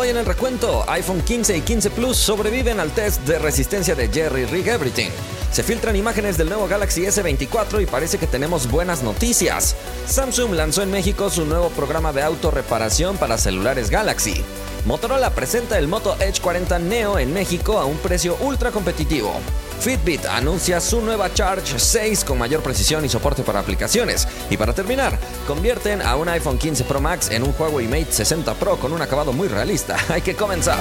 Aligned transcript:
Hoy 0.00 0.08
en 0.08 0.16
el 0.16 0.24
recuento, 0.24 0.82
iPhone 0.88 1.20
15 1.20 1.58
y 1.58 1.60
15 1.60 1.90
Plus 1.90 2.16
sobreviven 2.16 2.80
al 2.80 2.90
test 2.90 3.20
de 3.26 3.38
resistencia 3.38 3.94
de 3.94 4.08
Jerry 4.08 4.46
Rig 4.46 4.66
Everything. 4.66 5.10
Se 5.52 5.62
filtran 5.62 5.94
imágenes 5.94 6.38
del 6.38 6.48
nuevo 6.48 6.66
Galaxy 6.66 7.02
S24 7.02 7.82
y 7.82 7.84
parece 7.84 8.16
que 8.16 8.26
tenemos 8.26 8.70
buenas 8.70 9.02
noticias. 9.02 9.76
Samsung 10.06 10.54
lanzó 10.54 10.82
en 10.82 10.90
México 10.90 11.28
su 11.28 11.44
nuevo 11.44 11.68
programa 11.68 12.14
de 12.14 12.22
autorreparación 12.22 13.18
para 13.18 13.36
celulares 13.36 13.90
Galaxy. 13.90 14.42
Motorola 14.86 15.34
presenta 15.34 15.76
el 15.76 15.86
Moto 15.86 16.16
Edge 16.18 16.40
40 16.40 16.78
Neo 16.78 17.18
en 17.18 17.34
México 17.34 17.78
a 17.78 17.84
un 17.84 17.98
precio 17.98 18.38
ultra 18.40 18.70
competitivo. 18.70 19.34
Fitbit 19.80 20.26
anuncia 20.26 20.78
su 20.78 21.00
nueva 21.00 21.32
Charge 21.32 21.78
6 21.78 22.24
con 22.24 22.38
mayor 22.38 22.62
precisión 22.62 23.02
y 23.04 23.08
soporte 23.08 23.42
para 23.42 23.60
aplicaciones. 23.60 24.28
Y 24.50 24.58
para 24.58 24.74
terminar, 24.74 25.18
convierten 25.46 26.02
a 26.02 26.16
un 26.16 26.28
iPhone 26.28 26.58
15 26.58 26.84
Pro 26.84 27.00
Max 27.00 27.30
en 27.30 27.42
un 27.42 27.54
Huawei 27.58 27.88
Mate 27.88 28.12
60 28.12 28.54
Pro 28.54 28.76
con 28.76 28.92
un 28.92 29.00
acabado 29.00 29.32
muy 29.32 29.48
realista. 29.48 29.96
Hay 30.10 30.20
que 30.20 30.34
comenzar. 30.34 30.78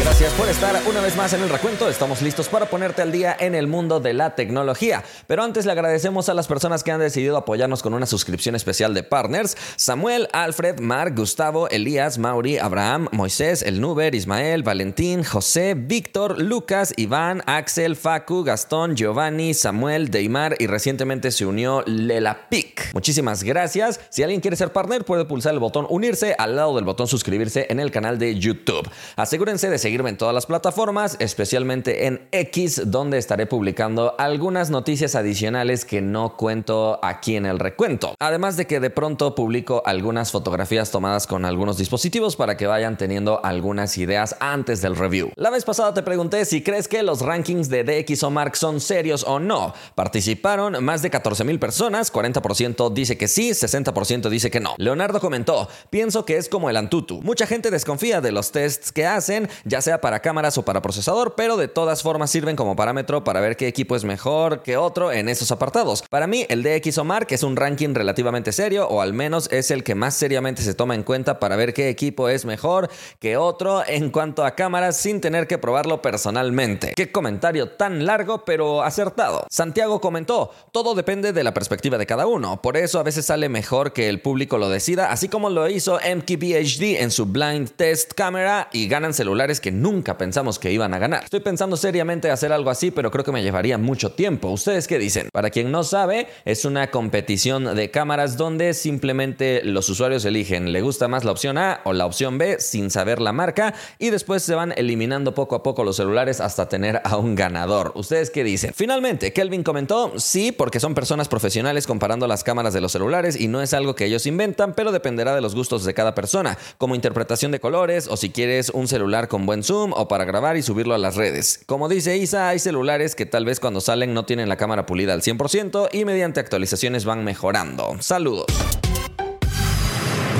Gracias 0.00 0.32
por 0.32 0.48
estar 0.48 0.80
una 0.88 1.00
vez 1.02 1.14
más 1.14 1.34
en 1.34 1.42
el 1.42 1.50
recuento. 1.50 1.88
Estamos 1.88 2.22
listos 2.22 2.48
para 2.48 2.66
ponerte 2.66 3.02
al 3.02 3.12
día 3.12 3.36
en 3.38 3.54
el 3.54 3.66
mundo 3.66 4.00
de 4.00 4.14
la 4.14 4.34
tecnología. 4.34 5.04
Pero 5.26 5.42
antes 5.42 5.66
le 5.66 5.72
agradecemos 5.72 6.30
a 6.30 6.34
las 6.34 6.46
personas 6.46 6.82
que 6.82 6.90
han 6.90 7.00
decidido 7.00 7.36
apoyarnos 7.36 7.82
con 7.82 7.92
una 7.92 8.06
suscripción 8.06 8.54
especial 8.54 8.94
de 8.94 9.02
partners. 9.02 9.56
Samuel, 9.76 10.28
Alfred, 10.32 10.80
Mark, 10.80 11.14
Gustavo, 11.16 11.68
Elías, 11.68 12.16
Mauri, 12.16 12.56
Abraham, 12.56 13.08
Moisés, 13.12 13.62
El 13.62 13.80
Nuber, 13.80 14.14
Ismael, 14.14 14.62
Valentín, 14.62 15.22
José, 15.22 15.74
Víctor, 15.74 16.40
Lucas, 16.40 16.94
Iván, 16.96 17.42
Axel, 17.46 17.94
Facu, 17.94 18.42
Gastón, 18.42 18.96
Giovanni, 18.96 19.52
Samuel, 19.52 20.10
Deimar 20.10 20.56
y 20.58 20.66
recientemente 20.66 21.30
se 21.30 21.44
unió 21.44 21.82
Lela 21.86 22.48
Pic. 22.48 22.94
Muchísimas 22.94 23.42
gracias. 23.42 24.00
Si 24.08 24.22
alguien 24.22 24.40
quiere 24.40 24.56
ser 24.56 24.72
partner, 24.72 25.04
puede 25.04 25.26
pulsar 25.26 25.52
el 25.52 25.58
botón 25.60 25.86
unirse 25.90 26.34
al 26.38 26.56
lado 26.56 26.74
del 26.76 26.84
botón 26.84 27.06
suscribirse 27.06 27.66
en 27.68 27.80
el 27.80 27.90
canal 27.90 28.18
de 28.18 28.38
YouTube. 28.38 28.88
Asegúrense 29.16 29.68
de 29.68 29.78
seguirme 29.90 30.10
en 30.10 30.18
todas 30.18 30.32
las 30.32 30.46
plataformas, 30.46 31.16
especialmente 31.18 32.06
en 32.06 32.28
X, 32.30 32.82
donde 32.92 33.18
estaré 33.18 33.46
publicando 33.46 34.14
algunas 34.18 34.70
noticias 34.70 35.16
adicionales 35.16 35.84
que 35.84 36.00
no 36.00 36.36
cuento 36.36 37.00
aquí 37.02 37.34
en 37.34 37.44
el 37.44 37.58
recuento. 37.58 38.14
Además 38.20 38.56
de 38.56 38.68
que 38.68 38.78
de 38.78 38.90
pronto 38.90 39.34
publico 39.34 39.82
algunas 39.84 40.30
fotografías 40.30 40.92
tomadas 40.92 41.26
con 41.26 41.44
algunos 41.44 41.76
dispositivos 41.76 42.36
para 42.36 42.56
que 42.56 42.68
vayan 42.68 42.98
teniendo 42.98 43.44
algunas 43.44 43.98
ideas 43.98 44.36
antes 44.38 44.80
del 44.80 44.94
review. 44.94 45.32
La 45.34 45.50
vez 45.50 45.64
pasada 45.64 45.92
te 45.92 46.04
pregunté 46.04 46.44
si 46.44 46.62
crees 46.62 46.86
que 46.86 47.02
los 47.02 47.22
rankings 47.22 47.68
de 47.68 47.82
DX 47.82 48.22
o 48.22 48.30
Mark 48.30 48.54
son 48.54 48.80
serios 48.80 49.24
o 49.26 49.40
no. 49.40 49.74
Participaron 49.96 50.84
más 50.84 51.02
de 51.02 51.10
14 51.10 51.42
mil 51.42 51.58
personas, 51.58 52.12
40% 52.12 52.92
dice 52.92 53.18
que 53.18 53.26
sí, 53.26 53.50
60% 53.50 54.28
dice 54.28 54.52
que 54.52 54.60
no. 54.60 54.76
Leonardo 54.78 55.18
comentó, 55.18 55.68
pienso 55.90 56.24
que 56.24 56.36
es 56.36 56.48
como 56.48 56.70
el 56.70 56.76
Antutu. 56.76 57.20
Mucha 57.22 57.48
gente 57.48 57.72
desconfía 57.72 58.20
de 58.20 58.30
los 58.30 58.52
tests 58.52 58.92
que 58.92 59.04
hacen, 59.04 59.48
ya 59.64 59.79
sea 59.80 60.00
para 60.00 60.20
cámaras 60.20 60.58
o 60.58 60.64
para 60.64 60.82
procesador, 60.82 61.34
pero 61.36 61.56
de 61.56 61.68
todas 61.68 62.02
formas 62.02 62.30
sirven 62.30 62.56
como 62.56 62.76
parámetro 62.76 63.24
para 63.24 63.40
ver 63.40 63.56
qué 63.56 63.68
equipo 63.68 63.96
es 63.96 64.04
mejor 64.04 64.62
que 64.62 64.76
otro 64.76 65.12
en 65.12 65.28
esos 65.28 65.50
apartados. 65.52 66.02
Para 66.08 66.26
mí, 66.26 66.46
el 66.48 66.62
DX 66.62 66.98
o 66.98 67.04
Mark 67.04 67.28
es 67.30 67.42
un 67.42 67.56
ranking 67.56 67.94
relativamente 67.94 68.52
serio, 68.52 68.88
o 68.88 69.00
al 69.00 69.12
menos 69.12 69.48
es 69.50 69.70
el 69.70 69.84
que 69.84 69.94
más 69.94 70.14
seriamente 70.14 70.62
se 70.62 70.74
toma 70.74 70.94
en 70.94 71.02
cuenta 71.02 71.38
para 71.38 71.56
ver 71.56 71.74
qué 71.74 71.88
equipo 71.88 72.28
es 72.28 72.44
mejor 72.44 72.90
que 73.18 73.36
otro 73.36 73.82
en 73.86 74.10
cuanto 74.10 74.44
a 74.44 74.54
cámaras 74.54 74.96
sin 74.96 75.20
tener 75.20 75.46
que 75.46 75.58
probarlo 75.58 76.02
personalmente. 76.02 76.92
Qué 76.96 77.12
comentario 77.12 77.70
tan 77.70 78.06
largo 78.06 78.44
pero 78.44 78.82
acertado. 78.82 79.46
Santiago 79.50 80.00
comentó, 80.00 80.50
todo 80.72 80.94
depende 80.94 81.32
de 81.32 81.44
la 81.44 81.54
perspectiva 81.54 81.98
de 81.98 82.06
cada 82.06 82.26
uno, 82.26 82.60
por 82.62 82.76
eso 82.76 82.98
a 82.98 83.02
veces 83.02 83.26
sale 83.26 83.48
mejor 83.48 83.92
que 83.92 84.08
el 84.08 84.20
público 84.20 84.58
lo 84.58 84.68
decida, 84.68 85.10
así 85.10 85.28
como 85.28 85.50
lo 85.50 85.68
hizo 85.68 85.98
MKBHD 85.98 87.00
en 87.00 87.10
su 87.10 87.26
Blind 87.26 87.70
Test 87.76 88.12
Camera 88.14 88.68
y 88.72 88.88
ganan 88.88 89.14
celulares 89.14 89.59
que 89.60 89.70
nunca 89.70 90.18
pensamos 90.18 90.58
que 90.58 90.72
iban 90.72 90.94
a 90.94 90.98
ganar. 90.98 91.24
Estoy 91.24 91.40
pensando 91.40 91.76
seriamente 91.76 92.30
hacer 92.30 92.52
algo 92.52 92.70
así, 92.70 92.90
pero 92.90 93.10
creo 93.10 93.24
que 93.24 93.32
me 93.32 93.42
llevaría 93.42 93.78
mucho 93.78 94.12
tiempo. 94.12 94.48
¿Ustedes 94.48 94.88
qué 94.88 94.98
dicen? 94.98 95.28
Para 95.32 95.50
quien 95.50 95.70
no 95.70 95.84
sabe, 95.84 96.28
es 96.44 96.64
una 96.64 96.90
competición 96.90 97.76
de 97.76 97.90
cámaras 97.90 98.36
donde 98.36 98.74
simplemente 98.74 99.62
los 99.64 99.88
usuarios 99.88 100.24
eligen 100.24 100.72
le 100.72 100.82
gusta 100.82 101.08
más 101.08 101.24
la 101.24 101.32
opción 101.32 101.58
A 101.58 101.80
o 101.84 101.92
la 101.92 102.06
opción 102.06 102.38
B 102.38 102.60
sin 102.60 102.90
saber 102.90 103.20
la 103.20 103.32
marca 103.32 103.74
y 103.98 104.10
después 104.10 104.42
se 104.42 104.54
van 104.54 104.72
eliminando 104.76 105.34
poco 105.34 105.56
a 105.56 105.62
poco 105.62 105.84
los 105.84 105.96
celulares 105.96 106.40
hasta 106.40 106.68
tener 106.68 107.00
a 107.04 107.16
un 107.16 107.34
ganador. 107.34 107.92
¿Ustedes 107.94 108.30
qué 108.30 108.44
dicen? 108.44 108.72
Finalmente, 108.74 109.32
Kelvin 109.32 109.62
comentó, 109.62 110.18
sí, 110.18 110.52
porque 110.52 110.80
son 110.80 110.94
personas 110.94 111.28
profesionales 111.28 111.86
comparando 111.86 112.26
las 112.26 112.44
cámaras 112.44 112.74
de 112.74 112.80
los 112.80 112.92
celulares 112.92 113.38
y 113.38 113.48
no 113.48 113.62
es 113.62 113.74
algo 113.74 113.94
que 113.94 114.06
ellos 114.06 114.26
inventan, 114.26 114.74
pero 114.74 114.92
dependerá 114.92 115.34
de 115.34 115.40
los 115.40 115.54
gustos 115.54 115.84
de 115.84 115.94
cada 115.94 116.14
persona, 116.14 116.58
como 116.78 116.94
interpretación 116.94 117.52
de 117.52 117.60
colores 117.60 118.08
o 118.08 118.16
si 118.16 118.30
quieres 118.30 118.70
un 118.70 118.88
celular 118.88 119.28
con 119.28 119.46
buen 119.50 119.64
zoom 119.64 119.92
o 119.94 120.06
para 120.06 120.24
grabar 120.24 120.56
y 120.56 120.62
subirlo 120.62 120.94
a 120.94 120.98
las 120.98 121.16
redes. 121.16 121.58
Como 121.66 121.88
dice 121.88 122.16
Isa, 122.16 122.48
hay 122.48 122.60
celulares 122.60 123.16
que 123.16 123.26
tal 123.26 123.44
vez 123.44 123.58
cuando 123.58 123.80
salen 123.80 124.14
no 124.14 124.24
tienen 124.24 124.48
la 124.48 124.56
cámara 124.56 124.86
pulida 124.86 125.12
al 125.12 125.22
100% 125.22 125.88
y 125.90 126.04
mediante 126.04 126.38
actualizaciones 126.38 127.04
van 127.04 127.24
mejorando. 127.24 127.96
Saludos. 127.98 128.46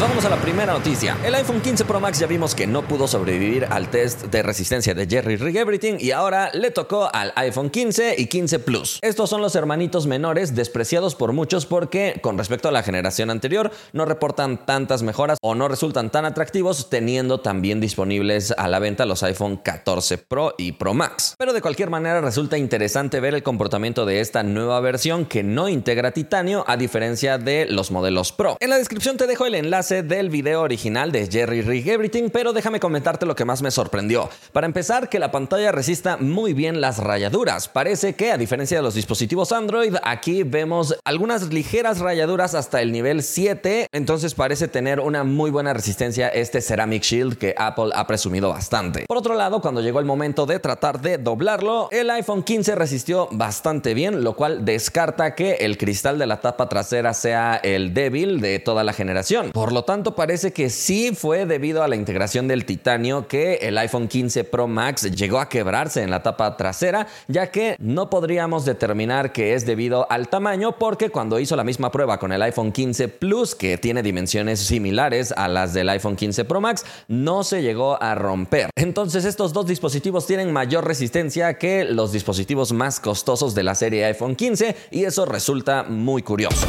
Vamos 0.00 0.24
a 0.24 0.30
la 0.30 0.40
primera 0.40 0.72
noticia. 0.72 1.18
El 1.22 1.34
iPhone 1.34 1.60
15 1.60 1.84
Pro 1.84 2.00
Max 2.00 2.18
ya 2.18 2.26
vimos 2.26 2.54
que 2.54 2.66
no 2.66 2.80
pudo 2.88 3.06
sobrevivir 3.06 3.66
al 3.66 3.90
test 3.90 4.22
de 4.22 4.42
resistencia 4.42 4.94
de 4.94 5.06
Jerry 5.06 5.36
Rig 5.36 5.58
Everything 5.58 5.96
y 5.98 6.12
ahora 6.12 6.50
le 6.54 6.70
tocó 6.70 7.10
al 7.12 7.34
iPhone 7.36 7.68
15 7.68 8.14
y 8.16 8.24
15 8.24 8.60
Plus. 8.60 8.98
Estos 9.02 9.28
son 9.28 9.42
los 9.42 9.54
hermanitos 9.56 10.06
menores 10.06 10.54
despreciados 10.54 11.14
por 11.16 11.34
muchos 11.34 11.66
porque 11.66 12.18
con 12.22 12.38
respecto 12.38 12.66
a 12.66 12.72
la 12.72 12.82
generación 12.82 13.28
anterior 13.28 13.72
no 13.92 14.06
reportan 14.06 14.64
tantas 14.64 15.02
mejoras 15.02 15.36
o 15.42 15.54
no 15.54 15.68
resultan 15.68 16.08
tan 16.08 16.24
atractivos 16.24 16.88
teniendo 16.88 17.40
también 17.40 17.78
disponibles 17.78 18.52
a 18.52 18.68
la 18.68 18.78
venta 18.78 19.04
los 19.04 19.22
iPhone 19.22 19.58
14 19.58 20.16
Pro 20.16 20.54
y 20.56 20.72
Pro 20.72 20.94
Max. 20.94 21.34
Pero 21.36 21.52
de 21.52 21.60
cualquier 21.60 21.90
manera 21.90 22.22
resulta 22.22 22.56
interesante 22.56 23.20
ver 23.20 23.34
el 23.34 23.42
comportamiento 23.42 24.06
de 24.06 24.20
esta 24.20 24.42
nueva 24.44 24.80
versión 24.80 25.26
que 25.26 25.42
no 25.42 25.68
integra 25.68 26.12
titanio 26.12 26.64
a 26.66 26.78
diferencia 26.78 27.36
de 27.36 27.66
los 27.66 27.90
modelos 27.90 28.32
Pro. 28.32 28.56
En 28.60 28.70
la 28.70 28.78
descripción 28.78 29.18
te 29.18 29.26
dejo 29.26 29.44
el 29.44 29.56
enlace 29.56 29.89
del 29.90 30.30
video 30.30 30.62
original 30.62 31.10
de 31.10 31.26
Jerry 31.26 31.62
Rig 31.62 31.88
Everything, 31.88 32.30
pero 32.30 32.52
déjame 32.52 32.78
comentarte 32.78 33.26
lo 33.26 33.34
que 33.34 33.44
más 33.44 33.60
me 33.60 33.72
sorprendió. 33.72 34.30
Para 34.52 34.66
empezar, 34.66 35.08
que 35.08 35.18
la 35.18 35.32
pantalla 35.32 35.72
resista 35.72 36.16
muy 36.16 36.52
bien 36.52 36.80
las 36.80 36.98
rayaduras. 36.98 37.68
Parece 37.68 38.14
que, 38.14 38.30
a 38.30 38.38
diferencia 38.38 38.76
de 38.76 38.82
los 38.84 38.94
dispositivos 38.94 39.50
Android, 39.50 39.96
aquí 40.04 40.44
vemos 40.44 40.96
algunas 41.04 41.52
ligeras 41.52 41.98
rayaduras 41.98 42.54
hasta 42.54 42.80
el 42.82 42.92
nivel 42.92 43.24
7, 43.24 43.88
entonces 43.92 44.34
parece 44.34 44.68
tener 44.68 45.00
una 45.00 45.24
muy 45.24 45.50
buena 45.50 45.72
resistencia 45.72 46.28
este 46.28 46.60
Ceramic 46.60 47.02
Shield 47.02 47.36
que 47.36 47.54
Apple 47.58 47.90
ha 47.94 48.06
presumido 48.06 48.48
bastante. 48.50 49.06
Por 49.08 49.18
otro 49.18 49.34
lado, 49.34 49.60
cuando 49.60 49.80
llegó 49.80 49.98
el 49.98 50.06
momento 50.06 50.46
de 50.46 50.60
tratar 50.60 51.00
de 51.00 51.18
doblarlo, 51.18 51.88
el 51.90 52.08
iPhone 52.10 52.44
15 52.44 52.76
resistió 52.76 53.28
bastante 53.32 53.92
bien, 53.94 54.22
lo 54.22 54.36
cual 54.36 54.64
descarta 54.64 55.34
que 55.34 55.54
el 55.54 55.76
cristal 55.76 56.18
de 56.18 56.26
la 56.26 56.40
tapa 56.40 56.68
trasera 56.68 57.12
sea 57.14 57.56
el 57.56 57.92
débil 57.92 58.40
de 58.40 58.60
toda 58.60 58.84
la 58.84 58.92
generación. 58.92 59.50
Por 59.50 59.72
lo 59.72 59.79
tanto, 59.84 60.14
parece 60.14 60.52
que 60.52 60.70
sí 60.70 61.12
fue 61.14 61.46
debido 61.46 61.82
a 61.82 61.88
la 61.88 61.96
integración 61.96 62.48
del 62.48 62.64
titanio 62.64 63.28
que 63.28 63.54
el 63.62 63.78
iPhone 63.78 64.08
15 64.08 64.44
Pro 64.44 64.68
Max 64.68 65.10
llegó 65.10 65.40
a 65.40 65.48
quebrarse 65.48 66.02
en 66.02 66.10
la 66.10 66.22
tapa 66.22 66.56
trasera, 66.56 67.06
ya 67.28 67.50
que 67.50 67.76
no 67.78 68.10
podríamos 68.10 68.64
determinar 68.64 69.32
que 69.32 69.54
es 69.54 69.66
debido 69.66 70.10
al 70.10 70.28
tamaño 70.28 70.78
porque 70.78 71.10
cuando 71.10 71.38
hizo 71.38 71.56
la 71.56 71.64
misma 71.64 71.90
prueba 71.90 72.18
con 72.18 72.32
el 72.32 72.42
iPhone 72.42 72.72
15 72.72 73.08
Plus, 73.08 73.54
que 73.54 73.78
tiene 73.78 74.02
dimensiones 74.02 74.60
similares 74.60 75.32
a 75.32 75.48
las 75.48 75.72
del 75.72 75.88
iPhone 75.88 76.16
15 76.16 76.44
Pro 76.44 76.60
Max, 76.60 76.84
no 77.08 77.44
se 77.44 77.62
llegó 77.62 78.02
a 78.02 78.14
romper. 78.14 78.70
Entonces, 78.76 79.24
estos 79.24 79.52
dos 79.52 79.66
dispositivos 79.66 80.26
tienen 80.26 80.52
mayor 80.52 80.86
resistencia 80.86 81.54
que 81.54 81.84
los 81.84 82.12
dispositivos 82.12 82.72
más 82.72 83.00
costosos 83.00 83.54
de 83.54 83.62
la 83.62 83.74
serie 83.74 84.04
iPhone 84.04 84.36
15 84.36 84.76
y 84.90 85.04
eso 85.04 85.24
resulta 85.24 85.84
muy 85.84 86.22
curioso. 86.22 86.66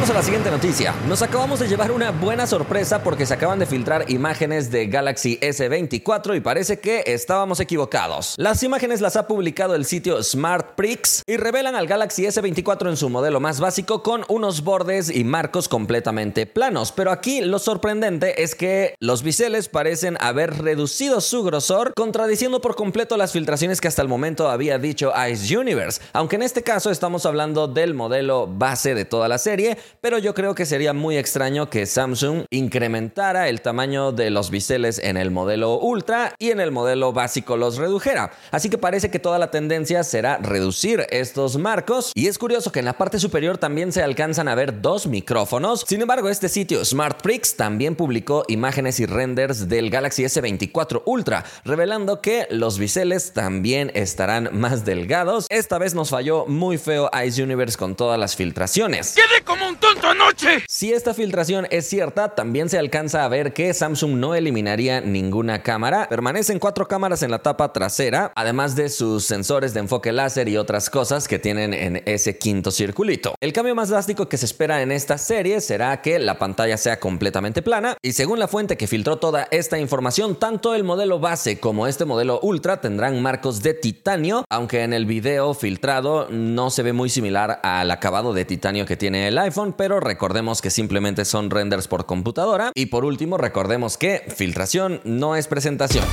Vamos 0.00 0.14
a 0.16 0.18
la 0.18 0.22
siguiente 0.22 0.50
noticia. 0.50 0.94
Nos 1.06 1.20
acabamos 1.20 1.60
de 1.60 1.68
llevar 1.68 1.92
una 1.92 2.10
buena 2.10 2.46
sorpresa 2.46 3.02
porque 3.02 3.26
se 3.26 3.34
acaban 3.34 3.58
de 3.58 3.66
filtrar 3.66 4.10
imágenes 4.10 4.70
de 4.70 4.86
Galaxy 4.86 5.38
S24 5.42 6.38
y 6.38 6.40
parece 6.40 6.80
que 6.80 7.02
estábamos 7.04 7.60
equivocados. 7.60 8.32
Las 8.38 8.62
imágenes 8.62 9.02
las 9.02 9.16
ha 9.16 9.26
publicado 9.26 9.74
el 9.74 9.84
sitio 9.84 10.22
SmartPrix 10.22 11.22
y 11.26 11.36
revelan 11.36 11.76
al 11.76 11.86
Galaxy 11.86 12.22
S24 12.22 12.88
en 12.88 12.96
su 12.96 13.10
modelo 13.10 13.40
más 13.40 13.60
básico 13.60 14.02
con 14.02 14.24
unos 14.28 14.64
bordes 14.64 15.14
y 15.14 15.22
marcos 15.22 15.68
completamente 15.68 16.46
planos. 16.46 16.92
Pero 16.92 17.10
aquí 17.10 17.42
lo 17.42 17.58
sorprendente 17.58 18.42
es 18.42 18.54
que 18.54 18.94
los 19.00 19.22
biseles 19.22 19.68
parecen 19.68 20.16
haber 20.22 20.62
reducido 20.62 21.20
su 21.20 21.42
grosor, 21.42 21.92
contradiciendo 21.94 22.62
por 22.62 22.74
completo 22.74 23.18
las 23.18 23.32
filtraciones 23.32 23.82
que 23.82 23.88
hasta 23.88 24.00
el 24.00 24.08
momento 24.08 24.48
había 24.48 24.78
dicho 24.78 25.12
Ice 25.30 25.54
Universe. 25.54 26.00
Aunque 26.14 26.36
en 26.36 26.42
este 26.42 26.62
caso 26.62 26.90
estamos 26.90 27.26
hablando 27.26 27.68
del 27.68 27.92
modelo 27.92 28.46
base 28.46 28.94
de 28.94 29.04
toda 29.04 29.28
la 29.28 29.36
serie, 29.36 29.76
pero 30.00 30.18
yo 30.18 30.34
creo 30.34 30.54
que 30.54 30.66
sería 30.66 30.92
muy 30.92 31.16
extraño 31.16 31.70
que 31.70 31.86
Samsung 31.86 32.44
incrementara 32.50 33.48
el 33.48 33.60
tamaño 33.60 34.12
de 34.12 34.30
los 34.30 34.50
biseles 34.50 34.98
en 34.98 35.16
el 35.16 35.30
modelo 35.30 35.78
Ultra 35.78 36.34
y 36.38 36.50
en 36.50 36.60
el 36.60 36.70
modelo 36.70 37.12
básico 37.12 37.56
los 37.56 37.76
redujera. 37.76 38.32
Así 38.50 38.70
que 38.70 38.78
parece 38.78 39.10
que 39.10 39.18
toda 39.18 39.38
la 39.38 39.50
tendencia 39.50 40.02
será 40.04 40.38
reducir 40.38 41.06
estos 41.10 41.56
marcos 41.56 42.12
y 42.14 42.28
es 42.28 42.38
curioso 42.38 42.72
que 42.72 42.80
en 42.80 42.84
la 42.84 42.94
parte 42.96 43.18
superior 43.18 43.58
también 43.58 43.92
se 43.92 44.02
alcanzan 44.02 44.48
a 44.48 44.54
ver 44.54 44.80
dos 44.80 45.06
micrófonos. 45.06 45.84
Sin 45.86 46.00
embargo, 46.00 46.28
este 46.28 46.48
sitio 46.48 46.84
SmartFreaks 46.84 47.56
también 47.56 47.96
publicó 47.96 48.44
imágenes 48.48 49.00
y 49.00 49.06
renders 49.06 49.68
del 49.68 49.90
Galaxy 49.90 50.24
S24 50.24 51.02
Ultra, 51.04 51.44
revelando 51.64 52.20
que 52.20 52.46
los 52.50 52.78
biseles 52.78 53.32
también 53.32 53.90
estarán 53.94 54.50
más 54.52 54.84
delgados. 54.84 55.46
Esta 55.48 55.78
vez 55.78 55.94
nos 55.94 56.10
falló 56.10 56.46
muy 56.46 56.78
feo 56.78 57.10
Ice 57.26 57.42
Universe 57.42 57.76
con 57.76 57.96
todas 57.96 58.18
las 58.18 58.36
filtraciones. 58.36 59.14
¡Quedé 59.14 59.42
como 59.44 59.68
un 59.68 59.76
tonto 59.80 60.08
anoche! 60.08 60.64
Si 60.68 60.92
esta 60.92 61.14
filtración 61.14 61.66
es 61.70 61.88
cierta, 61.88 62.34
también 62.34 62.68
se 62.68 62.78
alcanza 62.78 63.24
a 63.24 63.28
ver 63.28 63.52
que 63.52 63.72
Samsung 63.74 64.12
no 64.14 64.34
eliminaría 64.34 65.00
ninguna 65.00 65.62
cámara. 65.62 66.06
Permanecen 66.08 66.58
cuatro 66.58 66.86
cámaras 66.86 67.22
en 67.22 67.30
la 67.30 67.40
tapa 67.40 67.72
trasera, 67.72 68.32
además 68.36 68.76
de 68.76 68.88
sus 68.88 69.24
sensores 69.24 69.74
de 69.74 69.80
enfoque 69.80 70.12
láser 70.12 70.48
y 70.48 70.56
otras 70.56 70.90
cosas 70.90 71.26
que 71.26 71.38
tienen 71.38 71.74
en 71.74 72.02
ese 72.06 72.38
quinto 72.38 72.70
circulito. 72.70 73.34
El 73.40 73.52
cambio 73.52 73.74
más 73.74 73.88
drástico 73.88 74.28
que 74.28 74.36
se 74.36 74.46
espera 74.46 74.82
en 74.82 74.92
esta 74.92 75.18
serie 75.18 75.60
será 75.60 76.00
que 76.02 76.18
la 76.18 76.38
pantalla 76.38 76.76
sea 76.76 77.00
completamente 77.00 77.62
plana 77.62 77.96
y 78.02 78.12
según 78.12 78.38
la 78.38 78.48
fuente 78.48 78.76
que 78.76 78.86
filtró 78.86 79.16
toda 79.16 79.48
esta 79.50 79.78
información, 79.78 80.36
tanto 80.36 80.74
el 80.74 80.84
modelo 80.84 81.18
base 81.18 81.58
como 81.58 81.86
este 81.86 82.04
modelo 82.04 82.40
Ultra 82.42 82.80
tendrán 82.80 83.20
marcos 83.22 83.62
de 83.62 83.74
titanio, 83.74 84.44
aunque 84.50 84.82
en 84.82 84.92
el 84.92 85.06
video 85.06 85.54
filtrado 85.54 86.28
no 86.30 86.70
se 86.70 86.82
ve 86.82 86.92
muy 86.92 87.08
similar 87.08 87.60
al 87.62 87.90
acabado 87.90 88.32
de 88.32 88.44
titanio 88.44 88.86
que 88.86 88.96
tiene 88.96 89.28
el 89.28 89.38
iPhone, 89.38 89.69
pero 89.72 90.00
recordemos 90.00 90.60
que 90.60 90.70
simplemente 90.70 91.24
son 91.24 91.50
renders 91.50 91.88
por 91.88 92.06
computadora 92.06 92.72
y 92.74 92.86
por 92.86 93.04
último 93.04 93.36
recordemos 93.36 93.96
que 93.96 94.22
filtración 94.34 95.00
no 95.04 95.36
es 95.36 95.46
presentación. 95.46 96.04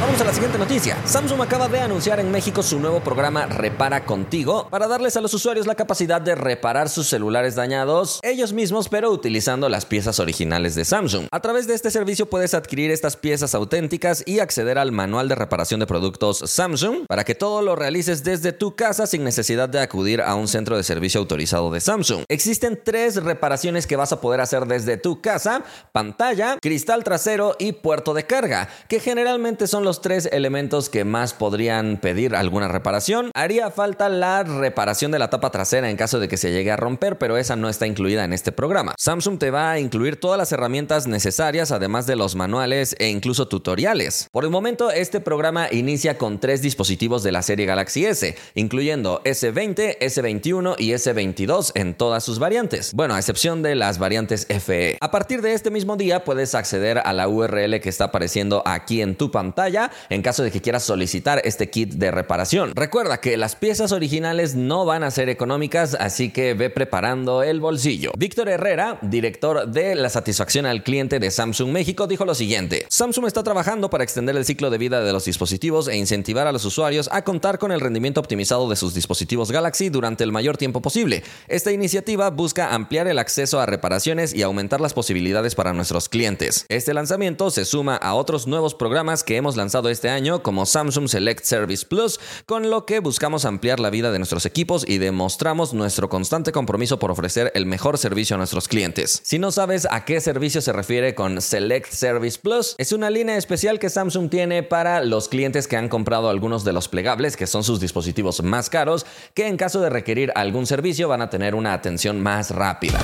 Vamos 0.00 0.18
a 0.18 0.24
la 0.24 0.32
siguiente 0.32 0.56
noticia. 0.56 0.96
Samsung 1.04 1.42
acaba 1.42 1.68
de 1.68 1.78
anunciar 1.78 2.20
en 2.20 2.30
México 2.30 2.62
su 2.62 2.80
nuevo 2.80 3.00
programa 3.00 3.44
Repara 3.44 4.06
Contigo 4.06 4.66
para 4.70 4.88
darles 4.88 5.18
a 5.18 5.20
los 5.20 5.34
usuarios 5.34 5.66
la 5.66 5.74
capacidad 5.74 6.22
de 6.22 6.34
reparar 6.34 6.88
sus 6.88 7.06
celulares 7.06 7.54
dañados 7.54 8.18
ellos 8.22 8.54
mismos, 8.54 8.88
pero 8.88 9.10
utilizando 9.10 9.68
las 9.68 9.84
piezas 9.84 10.18
originales 10.18 10.74
de 10.74 10.86
Samsung. 10.86 11.26
A 11.30 11.40
través 11.40 11.66
de 11.66 11.74
este 11.74 11.90
servicio 11.90 12.30
puedes 12.30 12.54
adquirir 12.54 12.90
estas 12.90 13.16
piezas 13.16 13.54
auténticas 13.54 14.22
y 14.24 14.38
acceder 14.38 14.78
al 14.78 14.90
manual 14.90 15.28
de 15.28 15.34
reparación 15.34 15.80
de 15.80 15.86
productos 15.86 16.38
Samsung 16.46 17.04
para 17.06 17.24
que 17.24 17.34
todo 17.34 17.60
lo 17.60 17.76
realices 17.76 18.24
desde 18.24 18.52
tu 18.52 18.74
casa 18.74 19.06
sin 19.06 19.22
necesidad 19.22 19.68
de 19.68 19.80
acudir 19.80 20.22
a 20.22 20.34
un 20.34 20.48
centro 20.48 20.78
de 20.78 20.82
servicio 20.82 21.20
autorizado 21.20 21.70
de 21.70 21.80
Samsung. 21.80 22.24
Existen 22.28 22.80
tres 22.82 23.22
reparaciones 23.22 23.86
que 23.86 23.96
vas 23.96 24.12
a 24.12 24.22
poder 24.22 24.40
hacer 24.40 24.64
desde 24.64 24.96
tu 24.96 25.20
casa: 25.20 25.62
pantalla, 25.92 26.56
cristal 26.58 27.04
trasero 27.04 27.54
y 27.58 27.72
puerto 27.72 28.14
de 28.14 28.24
carga, 28.24 28.70
que 28.88 28.98
generalmente 28.98 29.66
son 29.66 29.84
los 29.84 29.89
los 29.90 30.02
tres 30.02 30.28
elementos 30.30 30.88
que 30.88 31.04
más 31.04 31.34
podrían 31.34 31.96
pedir 31.96 32.36
alguna 32.36 32.68
reparación. 32.68 33.32
Haría 33.34 33.72
falta 33.72 34.08
la 34.08 34.44
reparación 34.44 35.10
de 35.10 35.18
la 35.18 35.30
tapa 35.30 35.50
trasera 35.50 35.90
en 35.90 35.96
caso 35.96 36.20
de 36.20 36.28
que 36.28 36.36
se 36.36 36.52
llegue 36.52 36.70
a 36.70 36.76
romper, 36.76 37.18
pero 37.18 37.36
esa 37.36 37.56
no 37.56 37.68
está 37.68 37.88
incluida 37.88 38.22
en 38.22 38.32
este 38.32 38.52
programa. 38.52 38.94
Samsung 38.96 39.40
te 39.40 39.50
va 39.50 39.72
a 39.72 39.80
incluir 39.80 40.20
todas 40.20 40.38
las 40.38 40.52
herramientas 40.52 41.08
necesarias, 41.08 41.72
además 41.72 42.06
de 42.06 42.14
los 42.14 42.36
manuales 42.36 42.94
e 43.00 43.08
incluso 43.08 43.48
tutoriales. 43.48 44.28
Por 44.30 44.44
el 44.44 44.50
momento, 44.50 44.92
este 44.92 45.18
programa 45.18 45.66
inicia 45.72 46.18
con 46.18 46.38
tres 46.38 46.62
dispositivos 46.62 47.24
de 47.24 47.32
la 47.32 47.42
serie 47.42 47.66
Galaxy 47.66 48.06
S, 48.06 48.36
incluyendo 48.54 49.20
S20, 49.24 49.98
S21 49.98 50.76
y 50.78 50.92
S22 50.92 51.72
en 51.74 51.94
todas 51.94 52.22
sus 52.22 52.38
variantes. 52.38 52.94
Bueno, 52.94 53.14
a 53.14 53.18
excepción 53.18 53.60
de 53.64 53.74
las 53.74 53.98
variantes 53.98 54.46
FE. 54.46 54.98
A 55.00 55.10
partir 55.10 55.42
de 55.42 55.52
este 55.52 55.72
mismo 55.72 55.96
día 55.96 56.22
puedes 56.22 56.54
acceder 56.54 57.02
a 57.04 57.12
la 57.12 57.26
URL 57.26 57.80
que 57.80 57.88
está 57.88 58.04
apareciendo 58.04 58.62
aquí 58.64 59.02
en 59.02 59.16
tu 59.16 59.32
pantalla 59.32 59.79
en 60.08 60.22
caso 60.22 60.42
de 60.42 60.50
que 60.50 60.60
quieras 60.60 60.82
solicitar 60.82 61.40
este 61.44 61.70
kit 61.70 61.94
de 61.94 62.10
reparación. 62.10 62.72
Recuerda 62.74 63.20
que 63.20 63.36
las 63.36 63.56
piezas 63.56 63.92
originales 63.92 64.54
no 64.54 64.84
van 64.84 65.04
a 65.04 65.10
ser 65.10 65.28
económicas, 65.28 65.94
así 65.94 66.30
que 66.30 66.54
ve 66.54 66.70
preparando 66.70 67.42
el 67.42 67.60
bolsillo. 67.60 68.12
Víctor 68.18 68.48
Herrera, 68.48 68.98
director 69.02 69.68
de 69.68 69.94
la 69.94 70.10
satisfacción 70.10 70.66
al 70.66 70.82
cliente 70.82 71.18
de 71.20 71.30
Samsung 71.30 71.70
México, 71.70 72.06
dijo 72.06 72.24
lo 72.24 72.34
siguiente: 72.34 72.84
Samsung 72.88 73.26
está 73.26 73.42
trabajando 73.42 73.88
para 73.88 74.04
extender 74.04 74.36
el 74.36 74.44
ciclo 74.44 74.70
de 74.70 74.78
vida 74.78 75.02
de 75.02 75.12
los 75.12 75.24
dispositivos 75.24 75.88
e 75.88 75.96
incentivar 75.96 76.46
a 76.46 76.52
los 76.52 76.64
usuarios 76.64 77.08
a 77.12 77.22
contar 77.22 77.58
con 77.58 77.72
el 77.72 77.80
rendimiento 77.80 78.20
optimizado 78.20 78.68
de 78.68 78.76
sus 78.76 78.94
dispositivos 78.94 79.52
Galaxy 79.52 79.88
durante 79.88 80.24
el 80.24 80.32
mayor 80.32 80.56
tiempo 80.56 80.82
posible. 80.82 81.22
Esta 81.48 81.72
iniciativa 81.72 82.30
busca 82.30 82.74
ampliar 82.74 83.06
el 83.06 83.18
acceso 83.18 83.60
a 83.60 83.66
reparaciones 83.66 84.34
y 84.34 84.42
aumentar 84.42 84.80
las 84.80 84.94
posibilidades 84.94 85.54
para 85.54 85.72
nuestros 85.72 86.08
clientes. 86.08 86.66
Este 86.68 86.94
lanzamiento 86.94 87.50
se 87.50 87.64
suma 87.64 87.96
a 87.96 88.14
otros 88.14 88.46
nuevos 88.46 88.74
programas 88.74 89.22
que 89.22 89.36
hemos 89.36 89.56
lanzado 89.56 89.69
este 89.70 90.10
año 90.10 90.42
como 90.42 90.66
Samsung 90.66 91.08
Select 91.08 91.44
Service 91.44 91.86
Plus, 91.86 92.18
con 92.44 92.70
lo 92.70 92.86
que 92.86 92.98
buscamos 92.98 93.44
ampliar 93.44 93.78
la 93.78 93.88
vida 93.88 94.10
de 94.10 94.18
nuestros 94.18 94.44
equipos 94.44 94.84
y 94.86 94.98
demostramos 94.98 95.72
nuestro 95.74 96.08
constante 96.08 96.50
compromiso 96.50 96.98
por 96.98 97.12
ofrecer 97.12 97.52
el 97.54 97.66
mejor 97.66 97.96
servicio 97.96 98.34
a 98.34 98.38
nuestros 98.38 98.66
clientes. 98.66 99.20
Si 99.22 99.38
no 99.38 99.52
sabes 99.52 99.86
a 99.88 100.04
qué 100.04 100.20
servicio 100.20 100.60
se 100.60 100.72
refiere 100.72 101.14
con 101.14 101.40
Select 101.40 101.92
Service 101.92 102.38
Plus, 102.38 102.74
es 102.78 102.92
una 102.92 103.10
línea 103.10 103.36
especial 103.36 103.78
que 103.78 103.90
Samsung 103.90 104.28
tiene 104.28 104.64
para 104.64 105.04
los 105.04 105.28
clientes 105.28 105.68
que 105.68 105.76
han 105.76 105.88
comprado 105.88 106.28
algunos 106.28 106.64
de 106.64 106.72
los 106.72 106.88
plegables, 106.88 107.36
que 107.36 107.46
son 107.46 107.62
sus 107.62 107.78
dispositivos 107.78 108.42
más 108.42 108.70
caros, 108.70 109.06
que 109.34 109.46
en 109.46 109.56
caso 109.56 109.80
de 109.80 109.90
requerir 109.90 110.32
algún 110.34 110.66
servicio 110.66 111.08
van 111.08 111.22
a 111.22 111.30
tener 111.30 111.54
una 111.54 111.74
atención 111.74 112.20
más 112.20 112.50
rápida. 112.50 112.98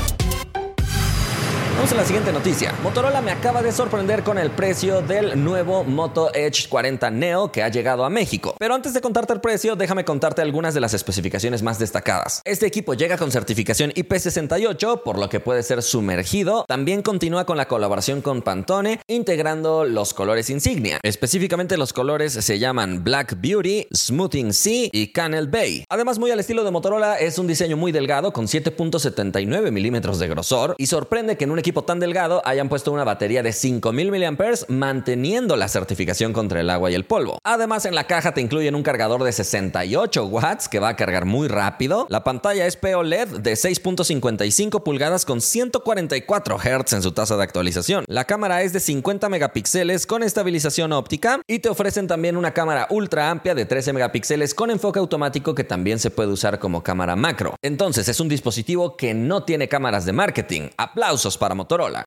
Vamos 1.76 1.92
a 1.92 1.96
la 1.96 2.06
siguiente 2.06 2.32
noticia. 2.32 2.74
Motorola 2.82 3.20
me 3.20 3.30
acaba 3.30 3.62
de 3.62 3.70
sorprender 3.70 4.22
con 4.22 4.38
el 4.38 4.50
precio 4.50 5.02
del 5.02 5.44
nuevo 5.44 5.84
Moto 5.84 6.32
Edge 6.32 6.70
40 6.70 7.10
Neo 7.10 7.52
que 7.52 7.62
ha 7.62 7.68
llegado 7.68 8.06
a 8.06 8.08
México. 8.08 8.56
Pero 8.58 8.74
antes 8.74 8.94
de 8.94 9.02
contarte 9.02 9.34
el 9.34 9.42
precio, 9.42 9.76
déjame 9.76 10.06
contarte 10.06 10.40
algunas 10.40 10.72
de 10.72 10.80
las 10.80 10.94
especificaciones 10.94 11.62
más 11.62 11.78
destacadas. 11.78 12.40
Este 12.46 12.64
equipo 12.64 12.94
llega 12.94 13.18
con 13.18 13.30
certificación 13.30 13.90
IP68, 13.90 15.02
por 15.02 15.18
lo 15.18 15.28
que 15.28 15.38
puede 15.38 15.62
ser 15.62 15.82
sumergido. 15.82 16.64
También 16.66 17.02
continúa 17.02 17.44
con 17.44 17.58
la 17.58 17.68
colaboración 17.68 18.22
con 18.22 18.40
Pantone, 18.40 19.00
integrando 19.06 19.84
los 19.84 20.14
colores 20.14 20.48
insignia. 20.48 20.98
Específicamente 21.02 21.76
los 21.76 21.92
colores 21.92 22.32
se 22.32 22.58
llaman 22.58 23.04
Black 23.04 23.36
Beauty, 23.38 23.86
Smoothing 23.94 24.54
Sea 24.54 24.88
y 24.92 25.12
Canel 25.12 25.48
Bay. 25.48 25.84
Además, 25.90 26.18
muy 26.18 26.30
al 26.30 26.40
estilo 26.40 26.64
de 26.64 26.70
Motorola, 26.70 27.18
es 27.18 27.38
un 27.38 27.46
diseño 27.46 27.76
muy 27.76 27.92
delgado 27.92 28.32
con 28.32 28.46
7.79 28.46 29.70
milímetros 29.70 30.18
de 30.18 30.26
grosor 30.26 30.74
y 30.78 30.86
sorprende 30.86 31.36
que 31.36 31.44
en 31.44 31.50
un 31.50 31.65
equipo 31.66 31.82
tan 31.82 31.98
delgado 31.98 32.42
hayan 32.44 32.68
puesto 32.68 32.92
una 32.92 33.02
batería 33.02 33.42
de 33.42 33.52
5000 33.52 34.12
mAh 34.12 34.36
manteniendo 34.68 35.56
la 35.56 35.66
certificación 35.66 36.32
contra 36.32 36.60
el 36.60 36.70
agua 36.70 36.92
y 36.92 36.94
el 36.94 37.04
polvo. 37.04 37.40
Además, 37.42 37.86
en 37.86 37.96
la 37.96 38.06
caja 38.06 38.32
te 38.32 38.40
incluyen 38.40 38.76
un 38.76 38.84
cargador 38.84 39.24
de 39.24 39.32
68 39.32 40.26
watts 40.26 40.68
que 40.68 40.78
va 40.78 40.90
a 40.90 40.94
cargar 40.94 41.24
muy 41.24 41.48
rápido. 41.48 42.06
La 42.08 42.22
pantalla 42.22 42.66
es 42.66 42.76
POLED 42.76 43.40
de 43.40 43.54
6.55 43.54 44.84
pulgadas 44.84 45.24
con 45.24 45.40
144 45.40 46.56
Hz 46.56 46.92
en 46.92 47.02
su 47.02 47.10
tasa 47.10 47.36
de 47.36 47.42
actualización. 47.42 48.04
La 48.06 48.26
cámara 48.26 48.62
es 48.62 48.72
de 48.72 48.78
50 48.78 49.28
megapíxeles 49.28 50.06
con 50.06 50.22
estabilización 50.22 50.92
óptica 50.92 51.40
y 51.48 51.58
te 51.58 51.68
ofrecen 51.68 52.06
también 52.06 52.36
una 52.36 52.54
cámara 52.54 52.86
ultra 52.90 53.28
amplia 53.28 53.56
de 53.56 53.64
13 53.64 53.92
megapíxeles 53.92 54.54
con 54.54 54.70
enfoque 54.70 55.00
automático 55.00 55.56
que 55.56 55.64
también 55.64 55.98
se 55.98 56.12
puede 56.12 56.30
usar 56.30 56.60
como 56.60 56.84
cámara 56.84 57.16
macro. 57.16 57.56
Entonces 57.60 58.08
es 58.08 58.20
un 58.20 58.28
dispositivo 58.28 58.96
que 58.96 59.14
no 59.14 59.42
tiene 59.42 59.66
cámaras 59.66 60.06
de 60.06 60.12
marketing. 60.12 60.68
Aplausos 60.76 61.36
para 61.36 61.55
Motorola. 61.56 62.04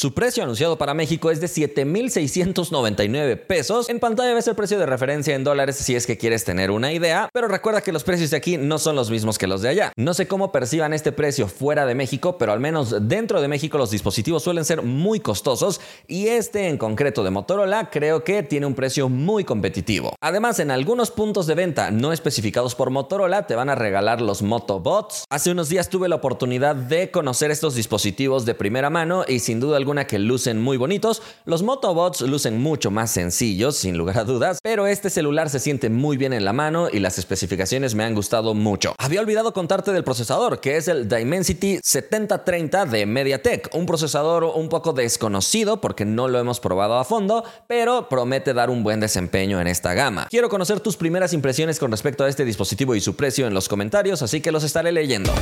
Su 0.00 0.14
precio 0.14 0.44
anunciado 0.44 0.78
para 0.78 0.94
México 0.94 1.28
es 1.28 1.40
de 1.40 1.48
7.699 1.48 3.36
pesos. 3.36 3.88
En 3.88 3.98
pantalla 3.98 4.32
ves 4.32 4.46
el 4.46 4.54
precio 4.54 4.78
de 4.78 4.86
referencia 4.86 5.34
en 5.34 5.42
dólares 5.42 5.74
si 5.74 5.96
es 5.96 6.06
que 6.06 6.16
quieres 6.16 6.44
tener 6.44 6.70
una 6.70 6.92
idea, 6.92 7.28
pero 7.32 7.48
recuerda 7.48 7.80
que 7.80 7.90
los 7.90 8.04
precios 8.04 8.30
de 8.30 8.36
aquí 8.36 8.58
no 8.58 8.78
son 8.78 8.94
los 8.94 9.10
mismos 9.10 9.38
que 9.38 9.48
los 9.48 9.60
de 9.60 9.70
allá. 9.70 9.92
No 9.96 10.14
sé 10.14 10.28
cómo 10.28 10.52
perciban 10.52 10.92
este 10.92 11.10
precio 11.10 11.48
fuera 11.48 11.84
de 11.84 11.96
México, 11.96 12.38
pero 12.38 12.52
al 12.52 12.60
menos 12.60 13.08
dentro 13.08 13.40
de 13.40 13.48
México 13.48 13.76
los 13.76 13.90
dispositivos 13.90 14.44
suelen 14.44 14.64
ser 14.64 14.82
muy 14.82 15.18
costosos 15.18 15.80
y 16.06 16.28
este 16.28 16.68
en 16.68 16.78
concreto 16.78 17.24
de 17.24 17.30
Motorola 17.30 17.90
creo 17.90 18.22
que 18.22 18.44
tiene 18.44 18.66
un 18.66 18.76
precio 18.76 19.08
muy 19.08 19.42
competitivo. 19.42 20.14
Además, 20.20 20.60
en 20.60 20.70
algunos 20.70 21.10
puntos 21.10 21.48
de 21.48 21.56
venta 21.56 21.90
no 21.90 22.12
especificados 22.12 22.76
por 22.76 22.90
Motorola 22.90 23.48
te 23.48 23.56
van 23.56 23.68
a 23.68 23.74
regalar 23.74 24.20
los 24.20 24.42
Motobots. 24.42 25.24
Hace 25.28 25.50
unos 25.50 25.68
días 25.68 25.88
tuve 25.88 26.08
la 26.08 26.14
oportunidad 26.14 26.76
de 26.76 27.10
conocer 27.10 27.50
estos 27.50 27.74
dispositivos 27.74 28.44
de 28.44 28.54
primera 28.54 28.90
mano 28.90 29.24
y 29.26 29.40
sin 29.40 29.58
duda 29.58 29.76
alguna 29.76 29.87
alguna 29.88 30.06
que 30.06 30.18
lucen 30.18 30.60
muy 30.60 30.76
bonitos. 30.76 31.22
Los 31.46 31.62
Motobots 31.62 32.20
lucen 32.20 32.60
mucho 32.60 32.90
más 32.90 33.10
sencillos, 33.10 33.74
sin 33.78 33.96
lugar 33.96 34.18
a 34.18 34.24
dudas, 34.24 34.58
pero 34.62 34.86
este 34.86 35.08
celular 35.08 35.48
se 35.48 35.60
siente 35.60 35.88
muy 35.88 36.18
bien 36.18 36.34
en 36.34 36.44
la 36.44 36.52
mano 36.52 36.90
y 36.92 36.98
las 36.98 37.16
especificaciones 37.16 37.94
me 37.94 38.04
han 38.04 38.14
gustado 38.14 38.52
mucho. 38.52 38.94
Había 38.98 39.22
olvidado 39.22 39.54
contarte 39.54 39.92
del 39.92 40.04
procesador, 40.04 40.60
que 40.60 40.76
es 40.76 40.88
el 40.88 41.08
Dimensity 41.08 41.80
7030 41.82 42.84
de 42.84 43.06
MediaTek, 43.06 43.70
un 43.72 43.86
procesador 43.86 44.44
un 44.44 44.68
poco 44.68 44.92
desconocido 44.92 45.80
porque 45.80 46.04
no 46.04 46.28
lo 46.28 46.38
hemos 46.38 46.60
probado 46.60 46.98
a 46.98 47.04
fondo, 47.06 47.44
pero 47.66 48.10
promete 48.10 48.52
dar 48.52 48.68
un 48.68 48.84
buen 48.84 49.00
desempeño 49.00 49.58
en 49.58 49.68
esta 49.68 49.94
gama. 49.94 50.26
Quiero 50.28 50.50
conocer 50.50 50.80
tus 50.80 50.98
primeras 50.98 51.32
impresiones 51.32 51.78
con 51.78 51.90
respecto 51.90 52.24
a 52.24 52.28
este 52.28 52.44
dispositivo 52.44 52.94
y 52.94 53.00
su 53.00 53.16
precio 53.16 53.46
en 53.46 53.54
los 53.54 53.70
comentarios, 53.70 54.20
así 54.20 54.42
que 54.42 54.52
los 54.52 54.64
estaré 54.64 54.92
leyendo. 54.92 55.32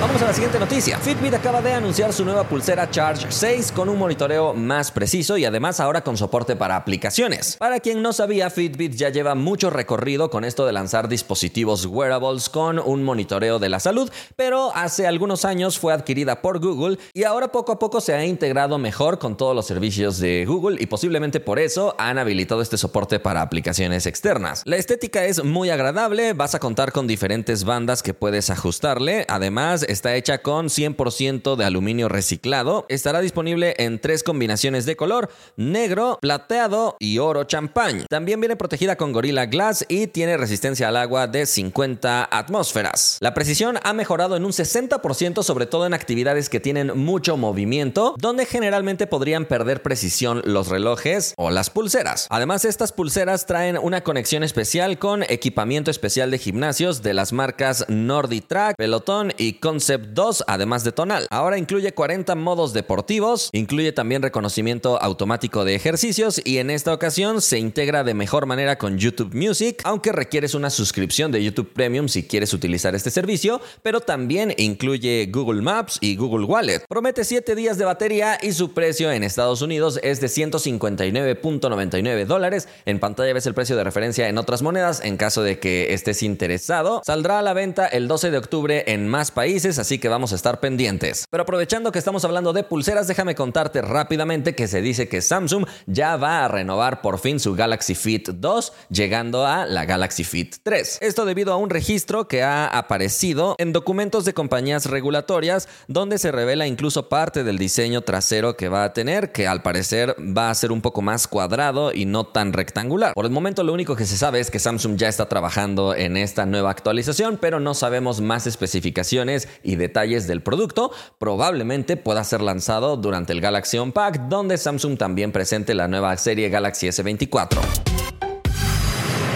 Vamos 0.00 0.22
a 0.22 0.26
la 0.26 0.32
siguiente 0.32 0.60
noticia. 0.60 0.96
Fitbit 0.96 1.34
acaba 1.34 1.60
de 1.60 1.72
anunciar 1.72 2.12
su 2.12 2.24
nueva 2.24 2.44
pulsera 2.44 2.88
Charge 2.88 3.26
6 3.30 3.72
con 3.72 3.88
un 3.88 3.98
monitoreo 3.98 4.54
más 4.54 4.92
preciso 4.92 5.36
y 5.36 5.44
además 5.44 5.80
ahora 5.80 6.04
con 6.04 6.16
soporte 6.16 6.54
para 6.54 6.76
aplicaciones. 6.76 7.56
Para 7.56 7.80
quien 7.80 8.00
no 8.00 8.12
sabía, 8.12 8.48
Fitbit 8.48 8.94
ya 8.94 9.08
lleva 9.08 9.34
mucho 9.34 9.70
recorrido 9.70 10.30
con 10.30 10.44
esto 10.44 10.66
de 10.66 10.72
lanzar 10.72 11.08
dispositivos 11.08 11.84
wearables 11.84 12.48
con 12.48 12.78
un 12.78 13.02
monitoreo 13.02 13.58
de 13.58 13.70
la 13.70 13.80
salud, 13.80 14.08
pero 14.36 14.70
hace 14.76 15.08
algunos 15.08 15.44
años 15.44 15.80
fue 15.80 15.92
adquirida 15.92 16.42
por 16.42 16.60
Google 16.60 16.98
y 17.12 17.24
ahora 17.24 17.50
poco 17.50 17.72
a 17.72 17.80
poco 17.80 18.00
se 18.00 18.14
ha 18.14 18.24
integrado 18.24 18.78
mejor 18.78 19.18
con 19.18 19.36
todos 19.36 19.56
los 19.56 19.66
servicios 19.66 20.18
de 20.18 20.44
Google 20.46 20.80
y 20.80 20.86
posiblemente 20.86 21.40
por 21.40 21.58
eso 21.58 21.96
han 21.98 22.18
habilitado 22.18 22.62
este 22.62 22.78
soporte 22.78 23.18
para 23.18 23.42
aplicaciones 23.42 24.06
externas. 24.06 24.62
La 24.64 24.76
estética 24.76 25.24
es 25.24 25.42
muy 25.42 25.70
agradable, 25.70 26.34
vas 26.34 26.54
a 26.54 26.60
contar 26.60 26.92
con 26.92 27.08
diferentes 27.08 27.64
bandas 27.64 28.04
que 28.04 28.14
puedes 28.14 28.48
ajustarle, 28.50 29.26
además 29.28 29.87
está 29.88 30.14
hecha 30.14 30.38
con 30.38 30.66
100% 30.66 31.56
de 31.56 31.64
aluminio 31.64 32.08
reciclado. 32.08 32.86
Estará 32.88 33.20
disponible 33.20 33.74
en 33.78 34.00
tres 34.00 34.22
combinaciones 34.22 34.86
de 34.86 34.96
color, 34.96 35.30
negro, 35.56 36.18
plateado 36.20 36.96
y 36.98 37.18
oro 37.18 37.44
champán. 37.44 38.04
También 38.08 38.40
viene 38.40 38.56
protegida 38.56 38.96
con 38.96 39.12
Gorilla 39.12 39.46
Glass 39.46 39.84
y 39.88 40.06
tiene 40.06 40.36
resistencia 40.36 40.88
al 40.88 40.96
agua 40.96 41.26
de 41.26 41.46
50 41.46 42.28
atmósferas. 42.30 43.18
La 43.20 43.34
precisión 43.34 43.78
ha 43.82 43.92
mejorado 43.92 44.36
en 44.36 44.44
un 44.44 44.52
60% 44.52 45.42
sobre 45.42 45.66
todo 45.66 45.86
en 45.86 45.94
actividades 45.94 46.48
que 46.48 46.60
tienen 46.60 46.96
mucho 46.98 47.36
movimiento, 47.36 48.14
donde 48.18 48.46
generalmente 48.46 49.06
podrían 49.06 49.46
perder 49.46 49.82
precisión 49.82 50.42
los 50.44 50.68
relojes 50.68 51.34
o 51.36 51.50
las 51.50 51.70
pulseras. 51.70 52.26
Además, 52.30 52.64
estas 52.64 52.92
pulseras 52.92 53.46
traen 53.46 53.78
una 53.78 54.02
conexión 54.02 54.42
especial 54.42 54.98
con 54.98 55.22
equipamiento 55.22 55.90
especial 55.90 56.30
de 56.30 56.38
gimnasios 56.38 57.02
de 57.02 57.14
las 57.14 57.32
marcas 57.32 57.84
NordiTrack, 57.88 58.76
Peloton 58.76 59.32
y 59.36 59.54
Con 59.54 59.77
Concept 59.78 60.06
2, 60.06 60.44
además 60.48 60.82
de 60.82 60.90
tonal. 60.90 61.28
Ahora 61.30 61.56
incluye 61.56 61.94
40 61.94 62.34
modos 62.34 62.72
deportivos, 62.72 63.48
incluye 63.52 63.92
también 63.92 64.22
reconocimiento 64.22 65.00
automático 65.00 65.64
de 65.64 65.76
ejercicios 65.76 66.42
y 66.44 66.58
en 66.58 66.70
esta 66.70 66.92
ocasión 66.92 67.40
se 67.40 67.60
integra 67.60 68.02
de 68.02 68.12
mejor 68.12 68.46
manera 68.46 68.76
con 68.76 68.98
YouTube 68.98 69.36
Music, 69.36 69.80
aunque 69.84 70.10
requieres 70.10 70.54
una 70.54 70.70
suscripción 70.70 71.30
de 71.30 71.44
YouTube 71.44 71.72
Premium 71.72 72.08
si 72.08 72.24
quieres 72.24 72.52
utilizar 72.54 72.96
este 72.96 73.12
servicio, 73.12 73.60
pero 73.80 74.00
también 74.00 74.52
incluye 74.56 75.28
Google 75.30 75.62
Maps 75.62 75.98
y 76.00 76.16
Google 76.16 76.46
Wallet. 76.46 76.82
Promete 76.88 77.22
7 77.22 77.54
días 77.54 77.78
de 77.78 77.84
batería 77.84 78.36
y 78.42 78.54
su 78.54 78.74
precio 78.74 79.12
en 79.12 79.22
Estados 79.22 79.62
Unidos 79.62 80.00
es 80.02 80.20
de 80.20 80.26
159.99 80.26 82.24
dólares. 82.24 82.66
En 82.84 82.98
pantalla 82.98 83.32
ves 83.32 83.46
el 83.46 83.54
precio 83.54 83.76
de 83.76 83.84
referencia 83.84 84.28
en 84.28 84.38
otras 84.38 84.60
monedas 84.60 85.02
en 85.04 85.16
caso 85.16 85.44
de 85.44 85.60
que 85.60 85.94
estés 85.94 86.24
interesado. 86.24 87.00
Saldrá 87.06 87.38
a 87.38 87.42
la 87.42 87.52
venta 87.52 87.86
el 87.86 88.08
12 88.08 88.32
de 88.32 88.38
octubre 88.38 88.82
en 88.88 89.06
más 89.06 89.30
países 89.30 89.67
así 89.76 89.98
que 89.98 90.08
vamos 90.08 90.32
a 90.32 90.36
estar 90.36 90.60
pendientes. 90.60 91.24
Pero 91.28 91.42
aprovechando 91.42 91.92
que 91.92 91.98
estamos 91.98 92.24
hablando 92.24 92.54
de 92.54 92.62
pulseras, 92.62 93.08
déjame 93.08 93.34
contarte 93.34 93.82
rápidamente 93.82 94.54
que 94.54 94.68
se 94.68 94.80
dice 94.80 95.08
que 95.08 95.20
Samsung 95.20 95.66
ya 95.86 96.16
va 96.16 96.44
a 96.44 96.48
renovar 96.48 97.02
por 97.02 97.18
fin 97.18 97.40
su 97.40 97.54
Galaxy 97.54 97.94
Fit 97.94 98.28
2, 98.30 98.72
llegando 98.88 99.44
a 99.44 99.66
la 99.66 99.84
Galaxy 99.84 100.24
Fit 100.24 100.56
3. 100.62 100.98
Esto 101.02 101.24
debido 101.24 101.52
a 101.52 101.56
un 101.56 101.70
registro 101.70 102.28
que 102.28 102.42
ha 102.42 102.66
aparecido 102.66 103.56
en 103.58 103.72
documentos 103.72 104.24
de 104.24 104.34
compañías 104.34 104.86
regulatorias, 104.86 105.68
donde 105.88 106.18
se 106.18 106.30
revela 106.30 106.66
incluso 106.66 107.08
parte 107.08 107.42
del 107.42 107.58
diseño 107.58 108.02
trasero 108.02 108.56
que 108.56 108.68
va 108.68 108.84
a 108.84 108.92
tener, 108.92 109.32
que 109.32 109.46
al 109.48 109.62
parecer 109.62 110.14
va 110.18 110.50
a 110.50 110.54
ser 110.54 110.70
un 110.70 110.80
poco 110.80 111.02
más 111.02 111.26
cuadrado 111.26 111.92
y 111.92 112.06
no 112.06 112.26
tan 112.26 112.52
rectangular. 112.52 113.14
Por 113.14 113.24
el 113.24 113.32
momento 113.32 113.64
lo 113.64 113.72
único 113.72 113.96
que 113.96 114.06
se 114.06 114.16
sabe 114.16 114.40
es 114.40 114.50
que 114.50 114.58
Samsung 114.58 114.96
ya 114.96 115.08
está 115.08 115.28
trabajando 115.28 115.94
en 115.94 116.16
esta 116.16 116.46
nueva 116.46 116.70
actualización, 116.70 117.38
pero 117.40 117.58
no 117.60 117.74
sabemos 117.74 118.20
más 118.20 118.46
especificaciones 118.46 119.48
y 119.62 119.76
detalles 119.76 120.26
del 120.26 120.42
producto, 120.42 120.92
probablemente 121.18 121.96
pueda 121.96 122.24
ser 122.24 122.40
lanzado 122.40 122.96
durante 122.96 123.32
el 123.32 123.40
Galaxy 123.40 123.78
Unpacked, 123.78 124.22
donde 124.22 124.58
Samsung 124.58 124.96
también 124.96 125.32
presente 125.32 125.74
la 125.74 125.88
nueva 125.88 126.16
serie 126.16 126.48
Galaxy 126.48 126.88
S24. 126.88 127.97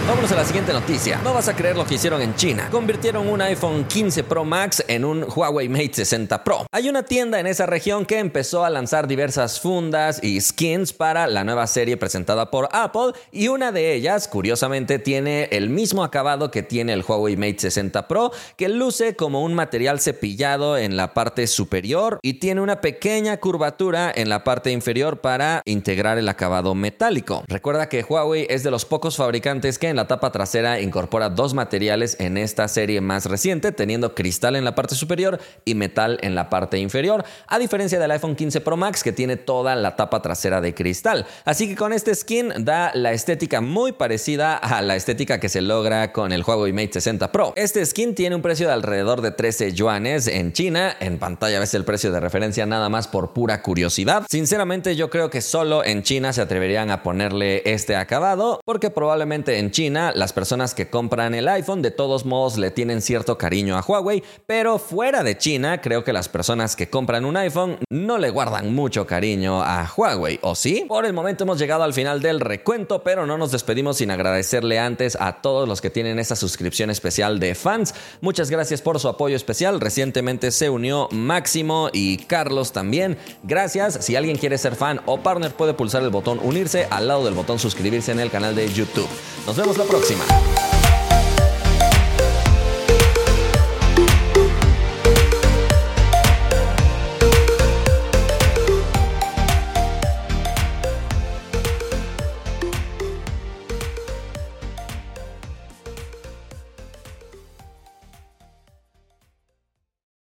Vámonos 0.05 0.33
a 0.33 0.35
la 0.35 0.45
siguiente 0.45 0.73
noticia. 0.73 1.21
No 1.23 1.33
vas 1.33 1.47
a 1.47 1.55
creer 1.55 1.77
lo 1.77 1.87
que 1.87 1.95
hicieron 1.95 2.21
en 2.21 2.35
China. 2.35 2.69
Convirtieron 2.73 3.29
un 3.29 3.41
iPhone 3.41 3.85
15 3.85 4.25
Pro 4.25 4.45
Max 4.45 4.83
en 4.89 5.05
un 5.05 5.25
Huawei 5.25 5.69
Mate 5.69 5.95
60 5.95 6.43
Pro. 6.43 6.67
Hay 6.73 6.89
una 6.89 7.05
tienda 7.05 7.39
en 7.39 7.47
esa 7.47 7.67
región 7.67 8.05
que 8.05 8.19
empezó 8.19 8.65
a 8.65 8.71
lanzar 8.71 9.07
diversas 9.07 9.61
fundas 9.61 10.19
y 10.21 10.41
skins 10.41 10.93
para 10.93 11.29
la 11.29 11.45
nueva 11.45 11.69
serie 11.69 11.97
presentada 11.97 12.51
por 12.51 12.69
Apple 12.73 13.13
y 13.31 13.47
una 13.47 13.71
de 13.71 13.95
ellas, 13.95 14.27
curiosamente, 14.27 14.99
tiene 14.99 15.45
el 15.53 15.71
mismo 15.71 16.03
acabado 16.03 16.51
que 16.51 16.65
tiene 16.65 16.95
el 16.95 17.05
Huawei 17.07 17.37
Mate 17.37 17.61
60 17.61 18.09
Pro, 18.09 18.33
que 18.57 18.69
luce 18.69 19.15
como 19.15 19.45
un 19.45 19.55
material 19.55 20.01
cepillado 20.01 20.79
en 20.79 20.97
la 20.97 21.15
parte 21.15 21.47
superior 21.47 22.19
y 22.23 22.35
tiene 22.35 22.61
una 22.61 22.81
pequeña 22.81 23.37
curvatura 23.37 24.13
en 24.13 24.29
la 24.29 24.43
parte 24.43 24.73
inferior 24.73 25.21
para 25.21 25.63
integrar 25.65 26.19
el 26.19 26.29
acabado 26.29 26.75
metálico. 26.75 27.45
Recuerda 27.47 27.89
que 27.89 28.03
Huawei 28.03 28.49
es 28.51 28.65
de 28.65 28.73
los 28.73 28.85
pocos 28.85 29.17
fabricantes 29.17 29.79
que 29.79 29.92
en 29.93 29.97
la 29.97 30.09
tapa 30.09 30.33
trasera 30.33 30.81
incorpora 30.81 31.29
dos 31.29 31.55
materiales 31.55 32.17
en 32.19 32.37
esta 32.37 32.67
serie 32.67 33.01
más 33.01 33.27
reciente, 33.27 33.71
teniendo 33.71 34.15
cristal 34.15 34.57
en 34.57 34.65
la 34.65 34.75
parte 34.75 34.97
superior 34.97 35.39
y 35.65 35.75
metal 35.75 36.19
en 36.23 36.35
la 36.35 36.51
parte 36.51 36.79
inferior, 36.79 37.25
a 37.47 37.59
diferencia 37.59 38.01
del 38.01 38.11
iPhone 38.11 38.35
15 38.35 38.61
Pro 38.63 38.77
Max 38.77 39.05
que 39.05 39.13
tiene 39.13 39.37
toda 39.37 39.77
la 39.77 39.95
tapa 39.95 40.23
trasera 40.23 40.61
de 40.61 40.75
cristal. 40.75 41.27
Así 41.45 41.69
que 41.69 41.77
con 41.77 41.93
este 41.93 42.15
skin 42.15 42.53
da 42.65 42.91
la 42.95 43.13
estética 43.13 43.61
muy 43.61 43.93
parecida 43.93 44.57
a 44.57 44.83
la 44.83 44.97
estética 44.97 45.39
que 45.39 45.49
se 45.49 45.61
logra 45.61 46.13
con 46.13 46.33
el 46.33 46.43
Huawei 46.43 46.73
Mate 46.73 46.95
60 46.95 47.31
Pro. 47.31 47.53
Este 47.57 47.85
skin 47.85 48.15
tiene 48.15 48.35
un 48.35 48.43
precio 48.43 48.67
de 48.67 48.73
alrededor 48.73 49.21
de 49.21 49.31
13 49.31 49.73
yuanes 49.73 50.27
en 50.27 50.53
China, 50.53 50.97
en 51.01 51.19
pantalla 51.19 51.61
ves 51.61 51.75
el 51.75 51.85
precio 51.85 52.11
de 52.11 52.21
referencia 52.21 52.67
nada 52.67 52.89
más 52.89 53.09
por 53.09 53.33
pura 53.33 53.63
curiosidad. 53.63 54.25
Sinceramente 54.31 54.97
yo 54.97 55.11
creo 55.11 55.29
que 55.29 55.43
solo 55.43 55.85
en 55.85 56.03
China 56.03 56.33
se 56.33 56.41
atreverían 56.41 56.91
a 56.91 57.03
ponerle 57.03 57.63
este 57.67 57.95
acabado, 57.95 58.61
porque 58.65 58.91
probablemente 58.91 59.59
en 59.59 59.71
China 59.71 59.82
las 59.91 60.33
personas 60.33 60.75
que 60.75 60.89
compran 60.89 61.35
el 61.35 61.49
iPhone 61.49 61.83
de 61.83 61.91
todos 61.91 62.25
modos 62.25 62.57
le 62.57 62.71
tienen 62.71 63.03
cierto 63.03 63.37
cariño 63.37 63.77
a 63.77 63.81
Huawei, 63.83 64.23
pero 64.47 64.79
fuera 64.79 65.25
de 65.25 65.37
China 65.37 65.81
creo 65.81 66.05
que 66.05 66.13
las 66.13 66.29
personas 66.29 66.77
que 66.77 66.89
compran 66.89 67.25
un 67.25 67.37
iPhone 67.37 67.79
no 67.91 68.19
le 68.19 68.31
guardan 68.31 68.73
mucho 68.75 69.07
cariño 69.07 69.63
a 69.63 69.91
Huawei, 69.97 70.39
¿o 70.43 70.55
sí? 70.55 70.85
Por 70.87 71.05
el 71.05 71.13
momento 71.13 71.43
hemos 71.45 71.59
llegado 71.59 71.83
al 71.83 71.95
final 71.95 72.23
del 72.23 72.39
recuento, 72.39 73.03
pero 73.03 73.27
no 73.27 73.37
nos 73.39 73.51
despedimos 73.51 73.97
sin 73.97 74.11
agradecerle 74.11 74.79
antes 74.79 75.17
a 75.21 75.41
todos 75.43 75.69
los 75.69 75.81
que 75.81 75.91
tienen 75.91 76.19
esa 76.19 76.37
suscripción 76.37 76.91
especial 76.91 77.41
de 77.41 77.55
fans. 77.55 77.95
Muchas 78.21 78.51
gracias 78.51 78.83
por 78.83 79.01
su 79.01 79.09
apoyo 79.09 79.35
especial. 79.35 79.81
Recientemente 79.81 80.51
se 80.53 80.71
unió 80.71 81.09
Máximo 81.11 81.89
y 81.93 82.19
Carlos 82.19 82.73
también. 82.73 83.19
Gracias. 83.43 84.05
Si 84.05 84.15
alguien 84.15 84.39
quiere 84.39 84.59
ser 84.59 84.77
fan 84.77 85.01
o 85.07 85.19
partner 85.19 85.53
puede 85.53 85.75
pulsar 85.75 86.03
el 86.03 86.11
botón 86.11 86.39
unirse 86.43 86.87
al 86.91 87.09
lado 87.09 87.25
del 87.25 87.35
botón 87.35 87.59
suscribirse 87.59 88.13
en 88.13 88.21
el 88.21 88.31
canal 88.31 88.55
de 88.55 88.73
YouTube. 88.73 89.09
Nos 89.47 89.57
la 89.79 89.85
próxima. 89.85 90.25